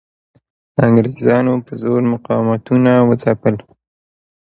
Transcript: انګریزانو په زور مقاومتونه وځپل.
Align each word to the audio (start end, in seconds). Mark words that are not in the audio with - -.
انګریزانو 0.87 1.53
په 1.65 1.73
زور 1.81 2.01
مقاومتونه 2.13 2.91
وځپل. 3.07 3.55